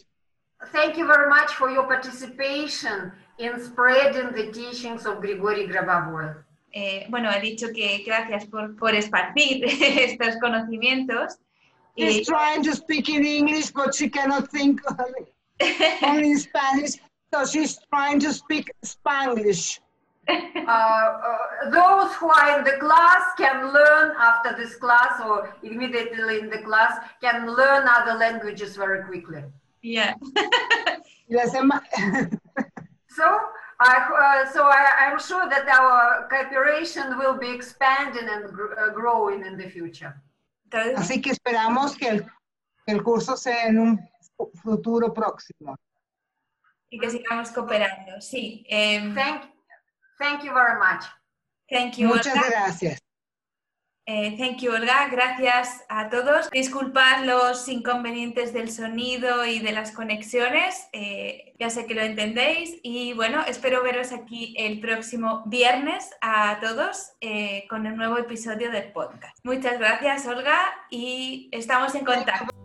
Thank 0.71 0.97
you 0.97 1.05
very 1.05 1.29
much 1.29 1.53
for 1.53 1.69
your 1.69 1.83
participation 1.83 3.11
in 3.37 3.63
spreading 3.63 4.31
the 4.31 4.51
teachings 4.51 5.05
of 5.05 5.21
Grigory 5.21 5.67
Grabovoi. 5.67 6.45
eh, 6.75 7.05
bueno, 7.09 7.29
ha 7.29 7.39
dicho 7.39 7.67
que 7.73 8.03
gracias 8.05 8.45
por, 8.45 8.75
por 8.75 8.93
esparcir 8.93 9.63
estos 9.65 10.37
conocimientos. 10.39 11.39
She's 11.97 12.27
trying 12.27 12.61
to 12.63 12.75
speak 12.75 13.07
in 13.07 13.25
English, 13.25 13.71
but 13.71 13.95
she 13.95 14.09
cannot 14.09 14.51
think 14.51 14.81
only 16.03 16.31
in 16.31 16.37
Spanish, 16.37 16.97
so 17.33 17.45
she's 17.45 17.79
trying 17.93 18.19
to 18.19 18.33
speak 18.33 18.71
Spanglish. 18.83 19.79
Uh, 20.27 20.71
uh, 20.71 21.69
those 21.69 22.15
who 22.15 22.27
are 22.27 22.57
in 22.57 22.63
the 22.63 22.77
class 22.79 23.21
can 23.37 23.71
learn 23.71 24.11
after 24.17 24.55
this 24.57 24.75
class 24.77 25.21
or 25.23 25.53
immediately 25.61 26.39
in 26.39 26.49
the 26.49 26.57
class 26.63 26.97
can 27.21 27.45
learn 27.45 27.87
other 27.87 28.15
languages 28.17 28.75
very 28.75 29.03
quickly. 29.03 29.43
Yeah. 29.83 30.15
so 33.09 33.25
I, 33.79 34.43
uh, 34.45 34.51
so 34.51 34.63
I, 34.63 35.11
am 35.11 35.19
sure 35.19 35.47
that 35.49 35.67
our 35.67 36.27
cooperation 36.29 37.19
will 37.19 37.37
be 37.37 37.51
expanding 37.51 38.27
and 38.27 38.51
gr 38.51 38.73
uh, 38.73 38.91
growing 38.93 39.45
in 39.45 39.57
the 39.57 39.69
future. 39.69 40.13
Así 40.71 41.21
que 41.21 41.31
esperamos 41.31 41.95
que 41.95 42.07
el, 42.09 42.25
el 42.87 43.03
curso 43.03 43.37
sea 43.37 43.67
en 43.67 43.77
un 43.77 44.09
futuro 44.63 45.13
próximo. 45.13 45.77
Y 46.89 46.99
que 46.99 47.09
sigamos 47.09 47.51
cooperando, 47.51 48.21
sí. 48.21 48.65
Um, 48.69 49.15
thank, 49.15 49.43
thank 50.19 50.43
you 50.43 50.53
very 50.53 50.77
much. 50.79 51.05
Thank 51.69 51.97
you. 51.97 52.07
Muchas 52.07 52.35
gracias. 52.49 53.05
Eh, 54.07 54.37
thank 54.37 54.59
you, 54.59 54.71
Olga. 54.71 55.07
Gracias 55.09 55.83
a 55.89 56.09
todos. 56.09 56.51
Disculpad 56.51 57.25
los 57.25 57.67
inconvenientes 57.67 58.53
del 58.53 58.71
sonido 58.71 59.45
y 59.45 59.59
de 59.59 59.71
las 59.71 59.91
conexiones. 59.91 60.87
Eh, 60.93 61.55
ya 61.57 61.71
sé 61.71 61.87
que 61.87 61.95
lo 61.95 62.01
entendéis. 62.01 62.77
Y 62.83 63.13
bueno, 63.13 63.43
espero 63.47 63.81
veros 63.81 64.11
aquí 64.11 64.53
el 64.59 64.79
próximo 64.79 65.41
viernes 65.47 66.11
a 66.21 66.59
todos 66.61 67.13
eh, 67.19 67.65
con 67.67 67.87
un 67.87 67.95
nuevo 67.95 68.19
episodio 68.19 68.69
del 68.69 68.91
podcast. 68.91 69.39
Muchas 69.43 69.79
gracias, 69.79 70.27
Olga, 70.27 70.59
y 70.91 71.49
estamos 71.51 71.95
en 71.95 72.05
contacto. 72.05 72.64